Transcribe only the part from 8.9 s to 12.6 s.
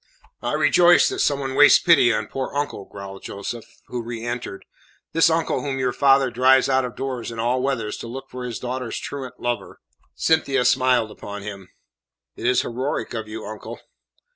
truant lover." Cynthia smiled upon him. "It